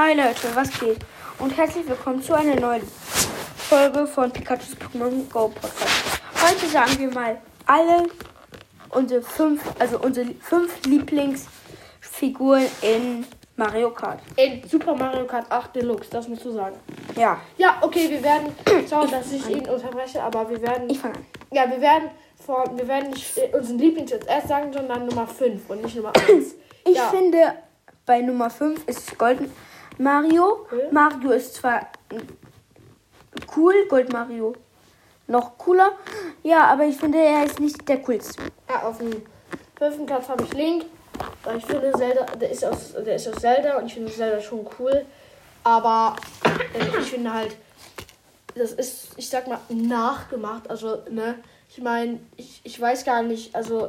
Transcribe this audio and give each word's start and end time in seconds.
Hi 0.00 0.14
Leute, 0.14 0.54
was 0.54 0.70
geht? 0.78 0.98
Und 1.40 1.56
herzlich 1.56 1.88
willkommen 1.88 2.22
zu 2.22 2.32
einer 2.32 2.54
neuen 2.54 2.82
Folge 3.56 4.06
von 4.06 4.30
Pikachu's 4.30 4.76
Pokémon 4.76 5.28
Go 5.28 5.48
Podcast. 5.48 6.20
Heute 6.40 6.66
sagen 6.68 7.00
wir 7.00 7.10
mal 7.10 7.36
alle 7.66 8.06
unsere 8.90 9.22
fünf, 9.22 9.60
also 9.80 9.98
unsere 9.98 10.32
fünf 10.40 10.86
Lieblingsfiguren 10.86 12.66
in 12.80 13.26
Mario 13.56 13.90
Kart. 13.90 14.20
In 14.36 14.62
Super 14.68 14.94
Mario 14.94 15.26
Kart 15.26 15.50
8 15.50 15.74
Deluxe, 15.74 16.08
das 16.10 16.28
musst 16.28 16.44
du 16.44 16.52
sagen. 16.52 16.76
Ja, 17.16 17.40
Ja, 17.56 17.78
okay, 17.80 18.08
wir 18.08 18.22
werden 18.22 18.54
schauen, 18.88 19.10
dass 19.10 19.32
ich 19.32 19.48
ihn 19.48 19.68
unterbreche, 19.68 20.22
aber 20.22 20.48
wir 20.48 20.62
werden. 20.62 20.88
ich 20.88 21.00
fange 21.00 21.16
an. 21.16 21.26
Ja, 21.50 21.68
wir 21.68 21.80
werden 21.80 22.10
vor, 22.46 22.70
wir 22.76 22.86
werden 22.86 23.10
nicht 23.10 23.36
äh, 23.36 23.50
unseren 23.52 23.78
Lieblings 23.78 24.12
jetzt 24.12 24.28
erst 24.28 24.46
sagen, 24.46 24.72
sondern 24.72 25.06
Nummer 25.06 25.26
5 25.26 25.68
und 25.68 25.82
nicht 25.82 25.96
Nummer 25.96 26.12
1. 26.14 26.54
Ich 26.84 26.96
ja. 26.96 27.08
finde, 27.08 27.54
bei 28.06 28.22
Nummer 28.22 28.48
5 28.48 28.86
ist 28.86 29.18
Gold 29.18 29.40
Mario. 29.98 30.66
Okay. 30.66 30.88
Mario 30.90 31.30
ist 31.32 31.54
zwar 31.54 31.88
cool, 33.56 33.74
Gold 33.88 34.12
Mario 34.12 34.54
noch 35.28 35.56
cooler. 35.58 35.92
Ja, 36.42 36.66
aber 36.66 36.84
ich 36.86 36.96
finde, 36.96 37.18
er 37.18 37.44
ist 37.44 37.60
nicht 37.60 37.88
der 37.88 38.02
coolste. 38.02 38.42
Ja, 38.68 38.82
auf 38.82 38.98
dem 38.98 39.22
fünften 39.76 40.06
Platz 40.06 40.28
habe 40.28 40.42
ich 40.44 40.52
Link. 40.52 40.84
Weil 41.42 41.58
ich 41.58 41.66
finde 41.66 41.92
Zelda, 41.92 42.26
der 42.36 42.50
ist 42.50 42.64
aus, 42.64 42.94
der 42.94 43.16
ist 43.16 43.28
aus 43.28 43.40
Zelda 43.40 43.78
und 43.78 43.86
ich 43.86 43.94
finde 43.94 44.12
Zelda 44.12 44.40
schon 44.40 44.66
cool. 44.78 45.04
Aber 45.64 46.16
äh, 46.44 47.00
ich 47.00 47.10
finde 47.10 47.32
halt, 47.32 47.56
das 48.54 48.72
ist, 48.72 49.08
ich 49.16 49.28
sag 49.28 49.46
mal, 49.48 49.58
nachgemacht. 49.68 50.70
Also, 50.70 51.02
ne, 51.10 51.36
ich 51.68 51.80
meine, 51.82 52.20
ich, 52.36 52.60
ich 52.64 52.80
weiß 52.80 53.04
gar 53.04 53.22
nicht, 53.22 53.54
also 53.54 53.88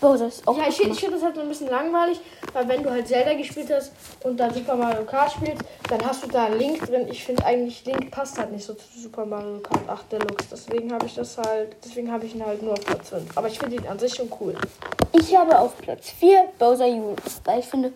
ich. 0.00 0.06
Bowser 0.06 0.26
ist 0.26 0.46
auch 0.48 0.56
Ja, 0.56 0.64
ich 0.68 0.76
finde 0.76 0.94
find 0.94 1.14
das 1.14 1.22
halt 1.22 1.38
ein 1.38 1.48
bisschen 1.48 1.68
langweilig, 1.68 2.20
weil 2.52 2.68
wenn 2.68 2.82
du 2.82 2.90
halt 2.90 3.06
Zelda 3.06 3.34
gespielt 3.34 3.70
hast 3.72 3.92
und 4.24 4.38
dann 4.38 4.52
Super 4.52 4.74
Mario 4.74 5.04
Kart 5.04 5.32
spielst, 5.32 5.62
dann 5.88 6.04
hast 6.04 6.24
du 6.24 6.28
da 6.28 6.48
Link 6.48 6.84
drin. 6.86 7.06
Ich 7.10 7.24
finde 7.24 7.44
eigentlich 7.44 7.84
Link 7.84 8.10
passt 8.10 8.38
halt 8.38 8.52
nicht 8.52 8.64
so 8.64 8.74
zu 8.74 8.84
Super 8.96 9.26
Mario 9.26 9.60
Kart 9.60 9.88
8 9.88 10.12
Deluxe. 10.12 10.46
Deswegen 10.50 10.92
habe 10.92 11.06
ich 11.06 11.14
das 11.14 11.36
halt, 11.38 11.76
deswegen 11.84 12.10
habe 12.10 12.26
ich 12.26 12.34
ihn 12.34 12.44
halt 12.44 12.62
nur 12.62 12.72
auf 12.72 12.80
Platz 12.80 13.10
5. 13.10 13.36
Aber 13.36 13.48
ich 13.48 13.58
finde 13.58 13.76
ihn 13.76 13.86
an 13.86 13.98
sich 13.98 14.14
schon 14.14 14.30
cool. 14.40 14.54
Ich 15.12 15.36
habe 15.36 15.58
auf 15.58 15.76
Platz 15.78 16.10
4 16.10 16.50
Bowser 16.58 16.86
Junior, 16.86 17.16
weil 17.44 17.60
ich 17.60 17.66
finde 17.66 17.92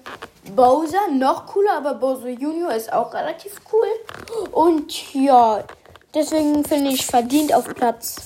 Bowser 0.54 1.08
noch 1.12 1.46
cooler, 1.46 1.78
aber 1.78 1.94
Bowser 1.94 2.28
Junior 2.28 2.72
ist 2.72 2.92
auch 2.92 3.14
relativ 3.14 3.60
cool. 3.72 4.50
Und 4.52 5.14
ja, 5.14 5.64
deswegen 6.12 6.64
finde 6.64 6.90
ich 6.90 7.06
verdient 7.06 7.54
auf 7.54 7.72
Platz 7.74 8.16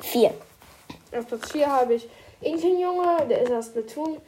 4. 0.00 0.32
Auf 1.16 1.26
Platz 1.26 1.52
4 1.52 1.66
habe 1.66 1.94
ich 1.94 2.08
Inkling 2.40 2.80
Junge, 2.80 3.26
der 3.28 3.42
ist 3.42 3.52
aus 3.52 3.66
Splatoon. 3.66 4.18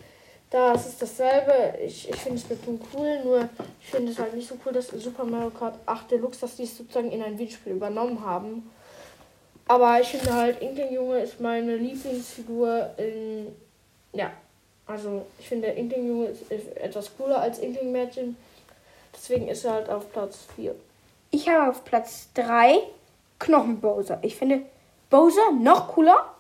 Das 0.51 0.87
ist 0.87 1.01
dasselbe. 1.01 1.79
Ich, 1.83 2.09
ich 2.11 2.17
finde 2.17 2.39
Splatoon 2.39 2.81
cool, 2.93 3.21
nur 3.25 3.49
ich 3.81 3.89
finde 3.89 4.13
es 4.13 4.19
halt 4.19 4.35
nicht 4.35 4.49
so 4.49 4.57
cool, 4.65 4.73
dass 4.73 4.89
Super 4.89 5.25
Mario 5.25 5.51
Kart 5.51 5.79
8 5.87 6.11
Deluxe, 6.11 6.41
dass 6.41 6.57
die 6.57 6.65
es 6.65 6.77
sozusagen 6.77 7.11
in 7.11 7.23
ein 7.23 7.39
Videospiel 7.39 7.73
übernommen 7.73 8.25
haben. 8.25 8.71
Aber 9.67 10.01
ich 10.01 10.09
finde 10.09 10.35
halt, 10.35 10.61
Inkling 10.61 10.93
Junge 10.93 11.21
ist 11.21 11.41
meine 11.41 11.77
Lieblingsfigur 11.77 12.91
in. 12.99 13.55
Ja, 14.13 14.33
also 14.87 15.25
ich 15.39 15.49
finde 15.49 15.69
Inkling 15.69 16.07
Junge 16.07 16.27
ist 16.27 16.51
etwas 16.77 17.17
cooler 17.17 17.41
als 17.41 17.59
Inkling 17.59 17.93
Mädchen. 17.93 18.37
Deswegen 19.15 19.49
ist 19.49 19.65
er 19.65 19.75
halt 19.75 19.89
auf 19.89 20.13
Platz 20.13 20.41
4. 20.57 20.75
Ich 21.31 21.49
habe 21.49 21.71
auf 21.71 21.85
Platz 21.85 22.29
3 22.35 22.79
Knochen 23.39 23.81
Bowser. 23.81 24.19
Ich 24.21 24.37
finde 24.37 24.63
Bowser 25.09 25.51
noch 25.53 25.89
cooler, 25.89 26.35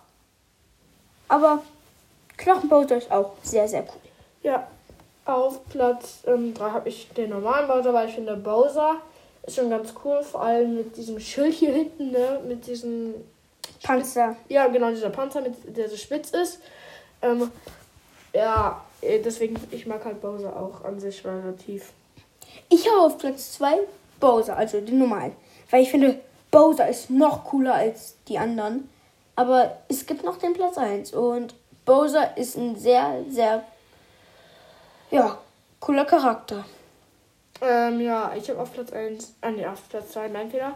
aber 1.32 1.62
Knochen 2.36 2.68
Bowser 2.68 2.98
ist 2.98 3.10
auch 3.10 3.32
sehr, 3.42 3.66
sehr 3.66 3.82
cool. 3.84 4.10
Ja, 4.42 4.68
auf 5.24 5.66
Platz 5.70 6.20
3 6.24 6.52
habe 6.58 6.88
ich 6.90 7.08
den 7.16 7.30
normalen 7.30 7.66
Bowser, 7.66 7.94
weil 7.94 8.08
ich 8.08 8.14
finde 8.14 8.36
Bowser 8.36 8.96
ist 9.46 9.56
schon 9.56 9.70
ganz 9.70 9.94
cool, 10.04 10.22
vor 10.22 10.42
allem 10.42 10.76
mit 10.76 10.96
diesem 10.96 11.18
Schild 11.18 11.54
hier 11.54 11.72
hinten, 11.72 12.10
ne? 12.10 12.38
Mit 12.46 12.66
diesem, 12.66 13.14
Panzer. 13.82 14.36
ja 14.48 14.68
genau, 14.68 14.90
dieser 14.90 15.10
Panzer, 15.10 15.40
mit, 15.40 15.54
der 15.76 15.88
so 15.88 15.96
spitz 15.96 16.30
ist. 16.30 16.60
Ähm, 17.22 17.50
ja, 18.34 18.84
äh, 19.00 19.18
deswegen, 19.20 19.56
ich 19.70 19.86
mag 19.86 20.04
halt 20.04 20.20
Bowser 20.20 20.54
auch 20.54 20.84
an 20.84 21.00
sich 21.00 21.24
relativ. 21.24 21.92
Ich 22.68 22.86
habe 22.88 23.06
auf 23.06 23.16
Platz 23.16 23.52
2 23.54 23.78
Bowser, 24.20 24.56
also 24.56 24.80
den 24.80 24.98
normalen. 24.98 25.32
Weil 25.70 25.82
ich 25.82 25.90
finde, 25.90 26.20
Bowser 26.50 26.88
ist 26.88 27.08
noch 27.08 27.44
cooler 27.44 27.74
als 27.74 28.16
die 28.28 28.38
anderen. 28.38 28.88
Aber 29.36 29.78
es 29.88 30.06
gibt 30.06 30.24
noch 30.24 30.38
den 30.38 30.52
Platz 30.52 30.78
1. 30.78 31.12
Und 31.12 31.54
Bowser 31.84 32.36
ist 32.36 32.56
ein 32.56 32.76
sehr, 32.76 33.24
sehr, 33.28 33.64
ja, 35.10 35.38
cooler 35.80 36.04
Charakter. 36.04 36.64
Ähm, 37.60 38.00
ja, 38.00 38.32
ich 38.36 38.50
habe 38.50 38.60
auf 38.60 38.72
Platz 38.72 38.92
1, 38.92 39.34
ah 39.40 39.50
nee, 39.50 39.64
auf 39.64 39.88
Platz 39.88 40.10
2, 40.12 40.28
mein 40.28 40.50
Fehler, 40.50 40.74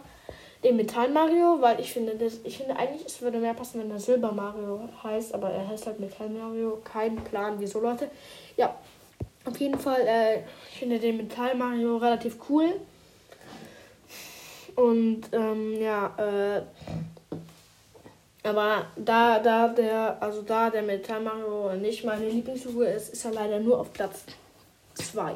den 0.62 0.76
Metall 0.76 1.10
Mario, 1.10 1.60
weil 1.60 1.80
ich 1.80 1.92
finde, 1.92 2.14
das, 2.14 2.34
ich 2.44 2.58
finde 2.58 2.76
eigentlich, 2.76 3.04
es 3.04 3.20
würde 3.20 3.38
mehr 3.38 3.54
passen, 3.54 3.80
wenn 3.80 3.90
er 3.90 3.98
Silber 3.98 4.30
Mario 4.30 4.88
heißt, 5.02 5.34
aber 5.34 5.50
er 5.50 5.66
heißt 5.66 5.86
halt 5.86 5.98
Metall 5.98 6.28
Mario, 6.28 6.80
kein 6.84 7.16
Plan, 7.16 7.56
wieso 7.58 7.80
Leute. 7.80 8.08
Ja, 8.56 8.76
auf 9.44 9.58
jeden 9.58 9.78
Fall, 9.78 10.00
äh, 10.06 10.38
ich 10.70 10.78
finde 10.78 10.98
den 11.00 11.16
Metall 11.16 11.56
Mario 11.56 11.96
relativ 11.96 12.36
cool. 12.48 12.74
Und, 14.76 15.22
ähm, 15.32 15.80
ja, 15.80 16.14
äh, 16.18 16.62
aber 18.46 18.86
da, 18.96 19.38
da 19.38 19.68
der, 19.68 20.16
also 20.20 20.42
da 20.42 20.70
der 20.70 20.82
Metall 20.82 21.20
Mario 21.20 21.74
nicht 21.74 22.04
meine 22.04 22.28
Lieblingsfigur 22.28 22.88
ist, 22.88 23.12
ist 23.12 23.24
er 23.24 23.32
leider 23.32 23.58
nur 23.58 23.80
auf 23.80 23.92
Platz 23.92 24.24
2. 24.94 25.34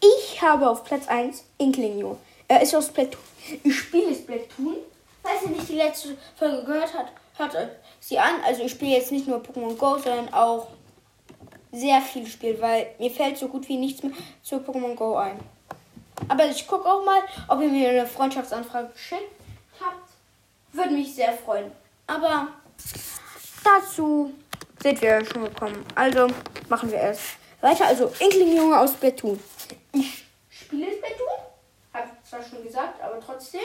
Ich 0.00 0.40
habe 0.40 0.68
auf 0.68 0.84
Platz 0.84 1.08
1 1.08 1.44
Inkling 1.58 2.16
Er 2.48 2.62
ist 2.62 2.74
aus 2.74 2.86
Splatoon. 2.86 3.20
Ich 3.62 3.78
spiele 3.78 4.14
Splatoon. 4.14 4.76
Falls 5.22 5.42
ihr 5.42 5.50
nicht 5.50 5.68
die 5.68 5.76
letzte 5.76 6.16
Folge 6.36 6.64
gehört 6.64 6.94
habt, 6.94 7.12
hört 7.36 7.54
euch 7.54 7.68
sie 8.00 8.18
an. 8.18 8.36
Also 8.44 8.62
ich 8.62 8.72
spiele 8.72 8.96
jetzt 8.96 9.12
nicht 9.12 9.28
nur 9.28 9.38
Pokémon 9.38 9.76
Go, 9.76 9.98
sondern 9.98 10.32
auch 10.32 10.68
sehr 11.72 12.00
viel 12.00 12.26
Spiel, 12.26 12.60
weil 12.60 12.88
mir 12.98 13.10
fällt 13.10 13.38
so 13.38 13.48
gut 13.48 13.68
wie 13.68 13.76
nichts 13.76 14.02
mehr 14.02 14.12
zu 14.42 14.56
Pokémon 14.56 14.94
Go 14.94 15.16
ein. 15.16 15.38
Aber 16.28 16.46
ich 16.46 16.66
gucke 16.66 16.88
auch 16.88 17.04
mal, 17.04 17.22
ob 17.48 17.60
ihr 17.60 17.68
mir 17.68 17.90
eine 17.90 18.06
Freundschaftsanfrage 18.06 18.88
geschickt 18.88 19.32
habt. 19.80 20.08
Würde 20.72 20.90
mich 20.90 21.14
sehr 21.14 21.32
freuen. 21.32 21.70
Aber 22.10 22.48
dazu 23.62 24.34
sind 24.82 25.00
wir 25.00 25.24
schon 25.24 25.44
gekommen. 25.44 25.84
Also 25.94 26.26
machen 26.68 26.90
wir 26.90 26.98
erst 26.98 27.36
weiter. 27.60 27.86
Also 27.86 28.12
Inkling 28.18 28.56
Junge 28.56 28.80
aus 28.80 28.94
Splatoon. 28.94 29.38
Ich 29.92 30.24
spiele 30.48 30.86
Splatoon. 30.86 31.38
Hab 31.94 32.26
zwar 32.26 32.42
schon 32.42 32.64
gesagt, 32.64 33.00
aber 33.00 33.20
trotzdem. 33.20 33.60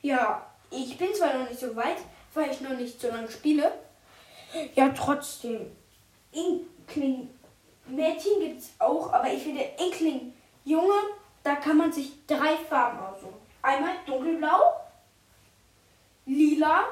Ja, 0.00 0.46
ich 0.70 0.96
bin 0.96 1.14
zwar 1.14 1.34
noch 1.34 1.50
nicht 1.50 1.60
so 1.60 1.76
weit, 1.76 1.98
weil 2.32 2.50
ich 2.50 2.62
noch 2.62 2.70
nicht 2.70 2.98
so 2.98 3.08
lange 3.08 3.30
spiele. 3.30 3.72
Ja, 4.74 4.88
trotzdem. 4.88 5.70
Inkling 6.32 7.28
Mädchen 7.86 8.40
gibt 8.40 8.60
es 8.62 8.70
auch, 8.78 9.12
aber 9.12 9.30
ich 9.30 9.42
finde 9.42 9.68
Inkling 9.78 10.32
Junge, 10.64 10.98
da 11.42 11.56
kann 11.56 11.76
man 11.76 11.92
sich 11.92 12.10
drei 12.26 12.56
Farben 12.70 12.98
aussuchen. 13.00 13.36
Einmal 13.60 13.96
dunkelblau, 14.06 14.72
lila 16.24 16.84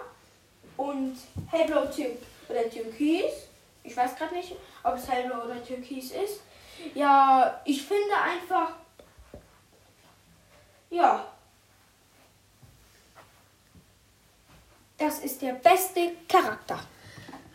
und 0.77 1.17
hellblau 1.51 1.87
Tür 1.87 2.11
oder 2.49 2.69
türkis. 2.69 3.33
Ich 3.83 3.97
weiß 3.97 4.17
gerade 4.17 4.35
nicht, 4.35 4.53
ob 4.83 4.97
es 4.97 5.09
hellblau 5.09 5.45
oder 5.45 5.63
türkis 5.65 6.13
ist. 6.13 6.41
Ja, 6.95 7.61
ich 7.65 7.83
finde 7.83 8.15
einfach. 8.17 8.71
Ja. 10.91 11.27
Das 14.99 15.19
ist 15.21 15.43
der 15.43 15.53
beste 15.53 16.13
Charakter. 16.29 16.79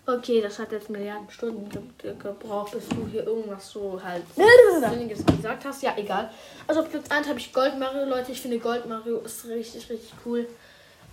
Okay, 0.06 0.42
das 0.42 0.58
hat 0.58 0.72
jetzt 0.72 0.90
Milliarden 0.90 1.30
Stunden 1.30 1.70
ge 1.98 2.14
gebraucht, 2.16 2.72
bis 2.72 2.88
du 2.90 3.08
hier 3.08 3.26
irgendwas 3.26 3.70
so 3.70 4.02
halt. 4.03 4.24
Sinniges 4.36 5.26
gesagt 5.26 5.64
hast. 5.64 5.84
Ja, 5.84 5.94
egal. 5.96 6.32
Also 6.67 6.82
auf 6.82 6.90
Platz 6.90 7.09
1 7.09 7.28
habe 7.28 7.40
ich 7.40 7.53
Gold 7.53 7.78
Mario, 7.78 8.06
Leute. 8.06 8.32
Ich 8.32 8.41
finde 8.41 8.59
Gold 8.59 8.88
Mario 8.88 9.20
ist 9.20 9.46
richtig, 9.46 9.90
richtig 9.90 10.12
cool. 10.26 10.47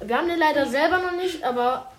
Wir 0.00 0.16
haben 0.16 0.28
den 0.28 0.38
leider 0.38 0.66
selber 0.66 0.98
noch 0.98 1.16
nicht, 1.16 1.42
aber 1.42 1.90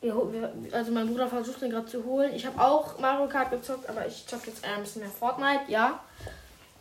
wir, 0.00 0.14
wir, 0.32 0.52
also 0.72 0.90
mein 0.90 1.06
Bruder 1.08 1.28
versucht 1.28 1.62
den 1.62 1.70
gerade 1.70 1.86
zu 1.86 2.04
holen. 2.04 2.32
Ich 2.34 2.46
habe 2.46 2.60
auch 2.60 2.98
Mario 2.98 3.28
Kart 3.28 3.50
gezockt, 3.50 3.88
aber 3.88 4.06
ich 4.06 4.26
zocke 4.26 4.48
jetzt 4.48 4.64
ein 4.64 4.82
bisschen 4.82 5.02
mehr 5.02 5.10
Fortnite, 5.10 5.62
ja. 5.68 6.00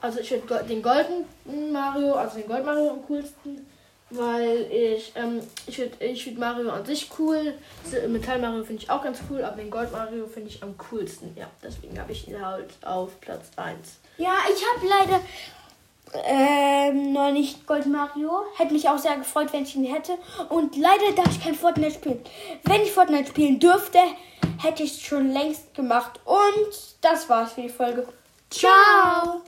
Also 0.01 0.19
ich 0.19 0.29
finde 0.29 0.63
den 0.63 0.81
golden 0.81 1.25
Mario, 1.71 2.13
also 2.13 2.39
den 2.39 2.47
Gold 2.47 2.65
Mario 2.65 2.89
am 2.89 3.05
coolsten, 3.05 3.67
weil 4.09 4.67
ich, 4.71 5.13
ähm, 5.15 5.41
ich 5.67 5.75
finde 5.75 6.03
ich 6.03 6.23
find 6.23 6.39
Mario 6.39 6.71
an 6.71 6.83
sich 6.85 7.09
cool. 7.19 7.53
Metall 8.07 8.39
Mario 8.39 8.63
finde 8.63 8.81
ich 8.81 8.89
auch 8.89 9.03
ganz 9.03 9.19
cool, 9.29 9.43
aber 9.43 9.57
den 9.57 9.69
Gold 9.69 9.91
Mario 9.91 10.25
finde 10.25 10.49
ich 10.49 10.63
am 10.63 10.75
coolsten. 10.89 11.35
Ja, 11.37 11.45
deswegen 11.63 11.99
habe 11.99 12.11
ich 12.11 12.27
ihn 12.27 12.43
halt 12.43 12.73
auf 12.83 13.21
Platz 13.21 13.51
1. 13.55 13.99
Ja, 14.17 14.33
ich 14.51 14.63
habe 14.65 14.87
leider 14.87 15.21
ähm, 16.25 17.13
noch 17.13 17.31
nicht 17.31 17.65
Gold 17.65 17.85
Mario. 17.85 18.43
Hätte 18.57 18.73
mich 18.73 18.87
auch 18.89 18.97
sehr 18.97 19.17
gefreut, 19.17 19.53
wenn 19.53 19.63
ich 19.63 19.75
ihn 19.75 19.85
hätte. 19.85 20.13
Und 20.49 20.75
leider 20.77 21.11
darf 21.15 21.31
ich 21.31 21.43
kein 21.43 21.55
Fortnite 21.55 21.93
spielen. 21.93 22.19
Wenn 22.63 22.81
ich 22.81 22.91
Fortnite 22.91 23.29
spielen 23.29 23.59
dürfte, 23.59 23.99
hätte 24.61 24.83
ich 24.83 24.93
es 24.93 25.01
schon 25.01 25.31
längst 25.31 25.73
gemacht. 25.73 26.19
Und 26.25 26.73
das 27.01 27.29
war's 27.29 27.53
für 27.53 27.61
die 27.61 27.69
Folge. 27.69 28.07
Ciao! 28.49 29.41